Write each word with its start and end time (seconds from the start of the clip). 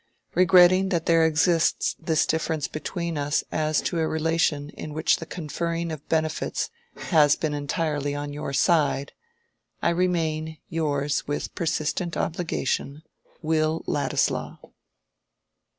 Regretting 0.33 0.89
that 0.89 1.05
there 1.05 1.23
exists 1.27 1.95
this 1.99 2.25
difference 2.25 2.67
between 2.67 3.19
us 3.19 3.43
as 3.51 3.81
to 3.81 3.99
a 3.99 4.07
relation 4.07 4.71
in 4.71 4.95
which 4.95 5.17
the 5.17 5.27
conferring 5.27 5.91
of 5.91 6.09
benefits 6.09 6.71
has 7.11 7.35
been 7.35 7.53
entirely 7.53 8.15
on 8.15 8.33
your 8.33 8.51
side— 8.51 9.11
I 9.79 9.89
remain, 9.91 10.57
yours 10.69 11.27
with 11.27 11.53
persistent 11.53 12.17
obligation, 12.17 13.03
WILL 13.43 13.83
LADISLAW." 13.85 14.71